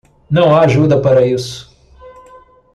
Não 0.31 0.55
há 0.55 0.61
ajuda 0.61 0.99
para 0.99 1.27
isso. 1.27 1.71